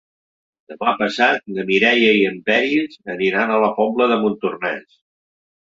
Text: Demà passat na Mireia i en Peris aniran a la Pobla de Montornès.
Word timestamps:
Demà 0.71 0.93
passat 1.01 1.43
na 1.57 1.67
Mireia 1.67 2.15
i 2.23 2.25
en 2.31 2.41
Peris 2.49 2.99
aniran 3.19 3.55
a 3.55 3.61
la 3.67 3.73
Pobla 3.81 4.13
de 4.15 4.19
Montornès. 4.25 5.03